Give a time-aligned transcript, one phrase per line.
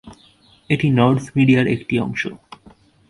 [0.69, 2.21] এটি নর্ডস্ মিডিয়ার একটি অংশ।